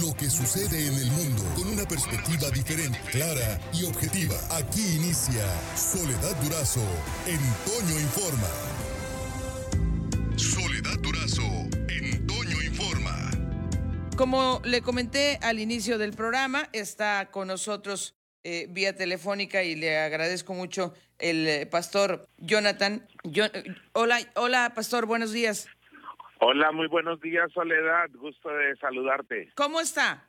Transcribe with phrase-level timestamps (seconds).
[0.00, 4.34] lo que sucede en el mundo con una perspectiva diferente, clara y objetiva.
[4.50, 5.44] Aquí inicia
[5.76, 6.80] Soledad Durazo
[7.26, 8.48] en Toño Informa.
[10.36, 11.42] Soledad Durazo
[11.88, 12.26] en
[12.66, 13.30] Informa.
[14.16, 18.14] Como le comenté al inicio del programa, está con nosotros
[18.44, 23.06] eh, vía telefónica y le agradezco mucho el eh, pastor Jonathan.
[23.24, 23.44] Yo-
[23.92, 25.66] hola, hola, pastor, buenos días.
[26.44, 28.10] Hola, muy buenos días, Soledad.
[28.14, 29.52] Gusto de saludarte.
[29.54, 30.28] ¿Cómo está?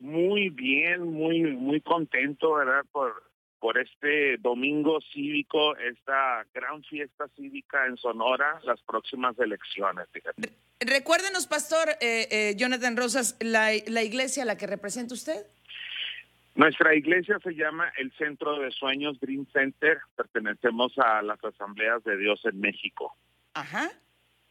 [0.00, 2.84] Muy bien, muy muy contento, ¿verdad?
[2.90, 3.22] Por
[3.60, 10.08] por este domingo cívico, esta gran fiesta cívica en Sonora, las próximas elecciones.
[10.10, 10.50] Fíjate.
[10.80, 15.46] Recuérdenos, pastor eh, eh, Jonathan Rosas, la, la iglesia a la que representa usted.
[16.56, 20.00] Nuestra iglesia se llama el Centro de Sueños Dream Center.
[20.16, 23.16] Pertenecemos a las Asambleas de Dios en México.
[23.54, 23.92] Ajá.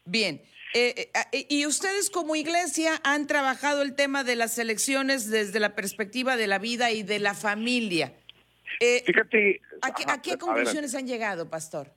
[0.07, 0.41] Bien.
[0.73, 5.59] Eh, eh, ah, y ustedes como iglesia han trabajado el tema de las elecciones desde
[5.59, 8.13] la perspectiva de la vida y de la familia.
[8.79, 9.61] Eh, Fíjate.
[9.81, 11.87] ¿a, qué, a qué conclusiones han llegado, pastor?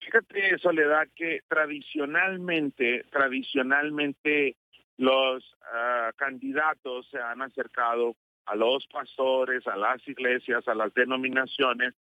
[0.00, 4.56] Fíjate, Soledad, que tradicionalmente, tradicionalmente
[4.96, 11.94] los ah, candidatos se han acercado a los pastores, a las iglesias, a las denominaciones,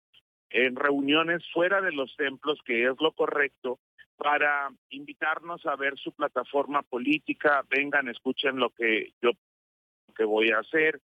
[0.50, 3.80] en reuniones fuera de los templos, que es lo correcto,
[4.18, 9.32] para invitarnos a ver su plataforma política, vengan, escuchen lo que yo
[10.08, 11.00] lo que voy a hacer.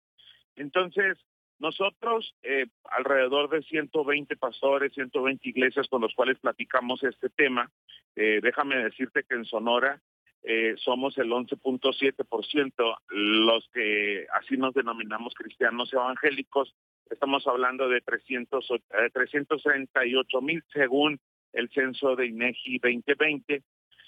[0.56, 1.19] Entonces,
[1.58, 7.70] nosotros, eh, alrededor de 120 pastores, 120 iglesias con los cuales platicamos este tema,
[8.16, 10.00] eh, déjame decirte que en Sonora
[10.42, 16.75] eh, somos el 11.7% los que así nos denominamos cristianos evangélicos.
[17.11, 21.20] Estamos hablando de 300, o- eh, 338 mil según
[21.52, 23.62] el censo de INEGI 2020.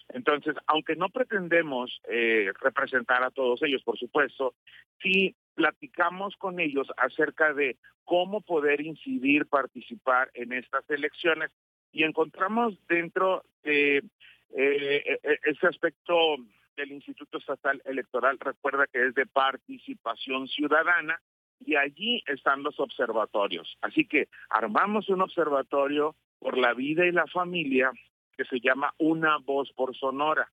[0.09, 4.55] Entonces, aunque no pretendemos eh, representar a todos ellos, por supuesto,
[5.01, 11.51] sí platicamos con ellos acerca de cómo poder incidir, participar en estas elecciones
[11.93, 14.03] y encontramos dentro de eh,
[15.23, 16.37] eh, ese aspecto
[16.77, 21.21] del Instituto Estatal Electoral, recuerda que es de participación ciudadana
[21.61, 23.77] y allí están los observatorios.
[23.83, 27.93] Así que armamos un observatorio por la vida y la familia
[28.37, 30.51] que se llama Una Voz por Sonora.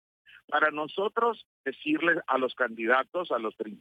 [0.48, 3.80] Para nosotros decirles a los candidatos, a los tri-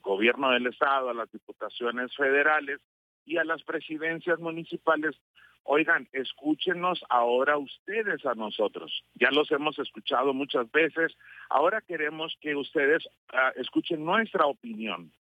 [0.00, 2.80] gobierno del estado, a las diputaciones federales
[3.26, 5.16] y a las presidencias municipales,
[5.64, 9.04] oigan, escúchenos ahora ustedes a nosotros.
[9.14, 11.16] Ya los hemos escuchado muchas veces,
[11.48, 15.12] ahora queremos que ustedes ah, escuchen nuestra opinión.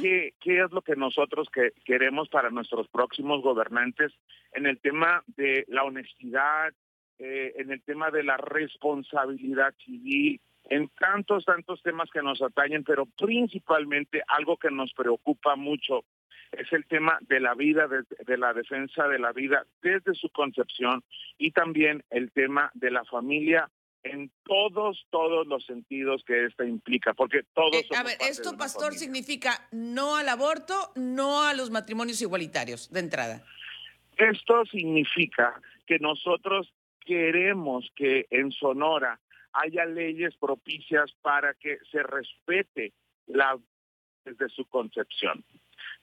[0.00, 4.12] ¿Qué, qué es lo que nosotros que queremos para nuestros próximos gobernantes
[4.52, 6.72] en el tema de la honestidad,
[7.18, 12.84] eh, en el tema de la responsabilidad civil, en tantos, tantos temas que nos atañen,
[12.84, 16.04] pero principalmente algo que nos preocupa mucho
[16.52, 21.02] es el tema de la vida, de la defensa de la vida desde su concepción
[21.36, 23.68] y también el tema de la familia
[24.04, 27.74] en todos, todos los sentidos que esta implica, porque todos...
[27.74, 29.00] Eh, a ver, esto, pastor, familia.
[29.00, 33.42] significa no al aborto, no a los matrimonios igualitarios, de entrada.
[34.16, 39.20] Esto significa que nosotros queremos que en Sonora
[39.52, 42.92] haya leyes propicias para que se respete
[43.26, 43.58] la
[44.24, 45.44] desde su concepción.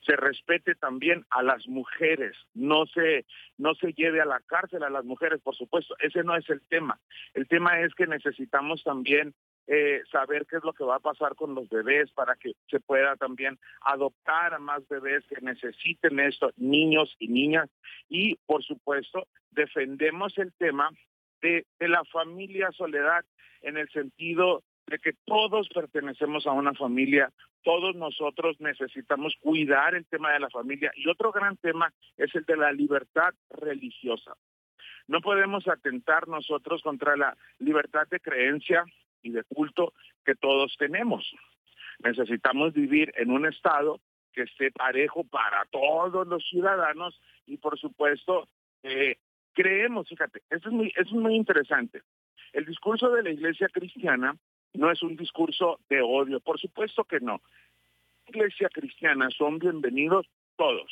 [0.04, 3.24] Se respete también a las mujeres, no se
[3.56, 6.60] no se lleve a la cárcel a las mujeres, por supuesto, ese no es el
[6.68, 6.98] tema.
[7.34, 9.34] El tema es que necesitamos también
[9.68, 12.80] eh, saber qué es lo que va a pasar con los bebés para que se
[12.80, 17.70] pueda también adoptar a más bebés que necesiten esto, niños y niñas.
[18.08, 20.90] Y, por supuesto, defendemos el tema
[21.40, 23.24] de, de la familia soledad
[23.62, 27.32] en el sentido de que todos pertenecemos a una familia,
[27.62, 30.92] todos nosotros necesitamos cuidar el tema de la familia.
[30.94, 34.34] Y otro gran tema es el de la libertad religiosa.
[35.08, 38.84] No podemos atentar nosotros contra la libertad de creencia
[39.22, 39.94] y de culto
[40.26, 41.24] que todos tenemos.
[42.00, 43.98] Necesitamos vivir en un estado
[44.34, 48.46] que esté parejo para todos los ciudadanos y por supuesto
[48.82, 49.16] eh,
[49.54, 52.02] creemos, fíjate, eso es muy, eso es muy interesante.
[52.52, 54.36] El discurso de la iglesia cristiana
[54.74, 57.40] no es un discurso de odio, por supuesto que no.
[58.26, 60.26] Iglesia cristiana son bienvenidos
[60.56, 60.90] todos,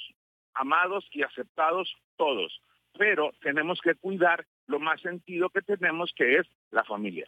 [0.54, 2.60] amados y aceptados todos,
[2.98, 7.26] pero tenemos que cuidar lo más sentido que tenemos, que es la familia.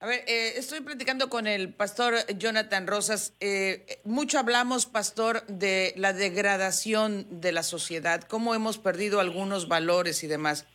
[0.00, 3.36] A ver, eh, estoy platicando con el pastor Jonathan Rosas.
[3.38, 10.24] Eh, mucho hablamos, pastor, de la degradación de la sociedad, cómo hemos perdido algunos valores
[10.24, 10.66] y demás.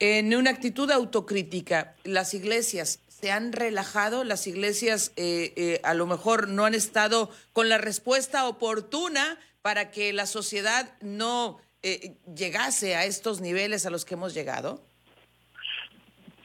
[0.00, 6.06] En una actitud autocrítica, las iglesias se han relajado, las iglesias eh, eh, a lo
[6.06, 12.94] mejor no han estado con la respuesta oportuna para que la sociedad no eh, llegase
[12.94, 14.80] a estos niveles a los que hemos llegado?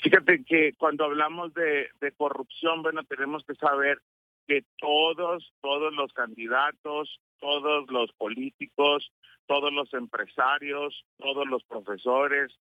[0.02, 4.00] Fíjate que cuando hablamos de, de corrupción, bueno, tenemos que saber
[4.48, 9.12] que todos, todos los candidatos, todos los políticos,
[9.46, 12.52] todos los empresarios, todos los profesores,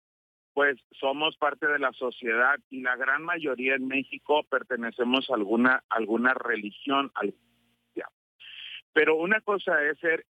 [0.53, 5.83] pues somos parte de la sociedad y la gran mayoría en México pertenecemos a alguna
[5.89, 7.11] alguna religión,
[8.93, 10.25] pero una cosa es ser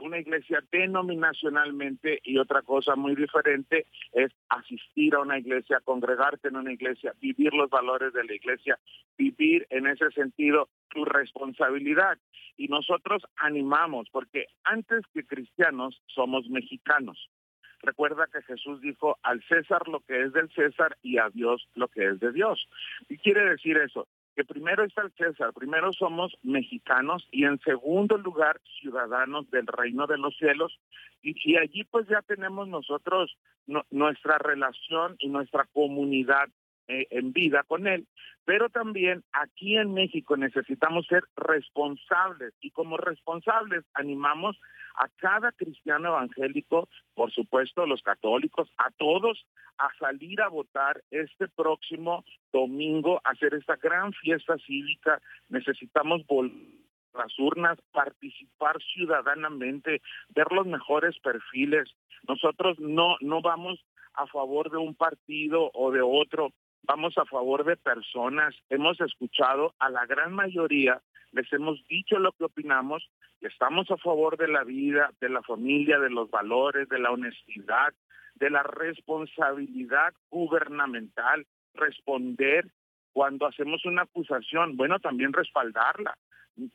[0.00, 6.56] una iglesia denominacionalmente y otra cosa muy diferente es asistir a una iglesia, congregarte en
[6.56, 8.78] una iglesia, vivir los valores de la iglesia,
[9.16, 12.18] vivir en ese sentido tu responsabilidad.
[12.56, 17.30] Y nosotros animamos, porque antes que cristianos somos mexicanos.
[17.82, 21.88] Recuerda que Jesús dijo al César lo que es del César y a Dios lo
[21.88, 22.68] que es de Dios.
[23.08, 24.06] ¿Y quiere decir eso?
[24.36, 30.06] que primero está el César, primero somos mexicanos y en segundo lugar ciudadanos del reino
[30.06, 30.78] de los cielos
[31.22, 33.36] y, allí pues ya tenemos nosotros
[33.90, 36.48] nuestra relación y nuestra comunidad
[36.90, 38.08] eh, en vida con él,
[38.44, 44.58] pero también aquí en México necesitamos ser responsables y como responsables animamos
[44.96, 49.46] a cada cristiano evangélico, por supuesto los católicos, a todos
[49.78, 55.22] a salir a votar este próximo domingo, a hacer esta gran fiesta cívica.
[55.48, 56.80] Necesitamos volver
[57.14, 61.88] las urnas, participar ciudadanamente, ver los mejores perfiles.
[62.28, 63.78] Nosotros no no vamos
[64.14, 69.74] a favor de un partido o de otro vamos a favor de personas, hemos escuchado
[69.78, 71.00] a la gran mayoría,
[71.32, 73.08] les hemos dicho lo que opinamos,
[73.40, 77.94] estamos a favor de la vida, de la familia, de los valores, de la honestidad,
[78.34, 82.66] de la responsabilidad gubernamental, responder
[83.12, 86.16] cuando hacemos una acusación, bueno, también respaldarla.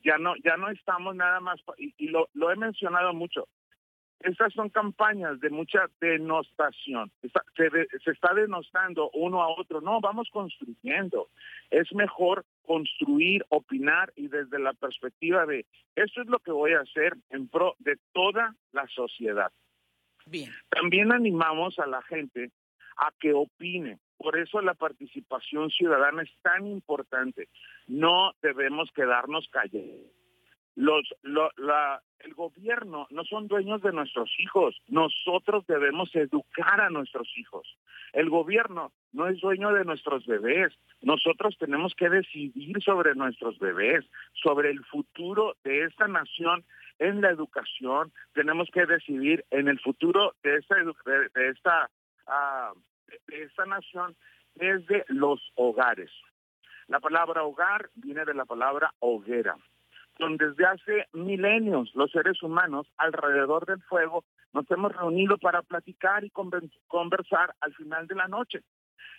[0.04, 3.48] Ya no, ya no estamos nada más, y, lo he mencionado mucho,
[4.26, 7.12] estas son campañas de mucha denostación.
[7.22, 9.82] se, está denostando uno a otro.
[9.82, 11.30] No, vamos construyendo.
[11.70, 16.82] Es mejor construir, opinar y desde la perspectiva de esto es lo que voy a
[16.82, 19.52] hacer en pro de toda la sociedad.
[20.26, 20.52] Bien.
[20.70, 22.52] También animamos a la gente
[22.98, 24.00] a que opine.
[24.18, 27.50] Por eso la participación ciudadana es tan importante.
[27.86, 30.16] No debemos quedarnos callados
[30.76, 34.76] los, la, el gobierno no son dueños de nuestros hijos.
[34.88, 37.78] Nosotros debemos educar a nuestros hijos.
[38.14, 40.74] El gobierno no es dueño de nuestros bebés.
[41.02, 46.66] Nosotros tenemos que decidir sobre nuestros bebés, sobre el futuro de esta nación
[47.00, 48.12] en la educación.
[48.34, 51.90] Tenemos que decidir en el futuro de esta, de, esta,
[52.28, 52.74] ah,
[53.28, 54.16] de esta nación
[54.56, 56.12] desde los hogares.
[56.88, 59.56] La palabra hogar viene de la palabra hoguera
[60.18, 64.24] donde desde hace milenios los seres humanos alrededor del fuego
[64.54, 66.32] nos hemos reunido para platicar y
[66.88, 68.62] conversar al final de la noche.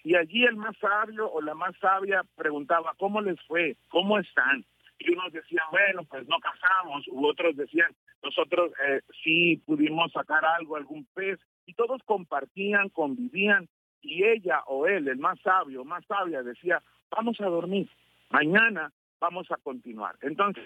[0.03, 3.77] Y allí el más sabio o la más sabia preguntaba, ¿cómo les fue?
[3.89, 4.65] ¿Cómo están?
[4.99, 10.45] Y unos decían, bueno, pues no casamos, u otros decían, nosotros eh, sí pudimos sacar
[10.45, 13.69] algo, algún pez, y todos compartían, convivían,
[14.01, 17.91] y ella o él, el más sabio, más sabia, decía, vamos a dormir,
[18.31, 20.17] mañana vamos a continuar.
[20.23, 20.63] Entonces,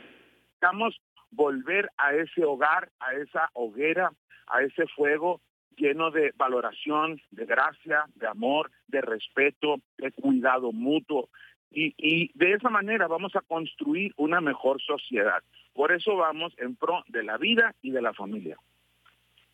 [0.60, 1.00] necesitamos
[1.31, 4.10] volver a ese hogar, a esa hoguera,
[4.46, 5.40] a ese fuego
[5.76, 11.31] lleno de valoración, de gracia, de amor, de respeto, de cuidado mutuo.
[11.70, 15.43] Y, y de esa manera vamos a construir una mejor sociedad.
[15.72, 18.56] Por eso vamos en pro de la vida y de la familia.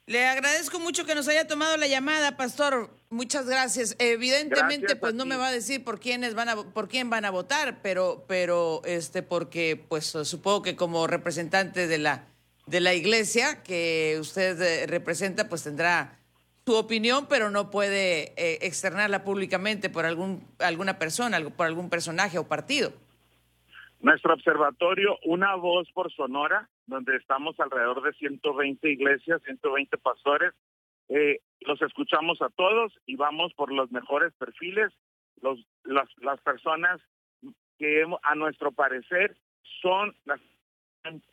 [0.09, 2.91] Le agradezco mucho que nos haya tomado la llamada, pastor.
[3.11, 3.97] Muchas gracias.
[3.99, 7.31] Evidentemente, pues no me va a decir por quiénes van a por quién van a
[7.31, 12.25] votar, pero pero este porque pues supongo que como representante de la
[12.67, 16.21] de la iglesia que usted eh, representa, pues tendrá
[16.65, 22.39] su opinión, pero no puede eh, externarla públicamente por algún alguna persona, por algún personaje
[22.39, 22.93] o partido.
[24.01, 30.53] Nuestro observatorio, una voz por Sonora, donde estamos alrededor de 120 iglesias, 120 pastores.
[31.09, 34.93] Eh, los escuchamos a todos y vamos por los mejores perfiles,
[35.41, 37.01] los, las, las personas
[37.79, 39.37] que a nuestro parecer
[39.81, 40.41] son las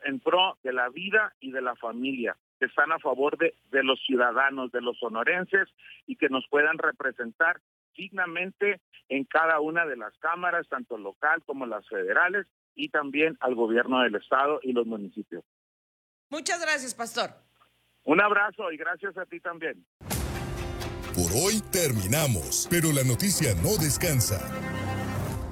[0.06, 3.84] en, pro de la vida y de la familia, que están a favor de, de
[3.84, 5.68] los ciudadanos, de los sonorenses
[6.06, 7.60] y que nos puedan representar
[7.96, 13.56] dignamente en cada una de las cámaras, tanto local como las federales, y también al
[13.56, 15.44] gobierno del estado y los municipios.
[16.30, 17.32] Muchas gracias, pastor.
[18.04, 19.86] Un abrazo y gracias a ti también.
[21.14, 24.40] Por hoy terminamos, pero la noticia no descansa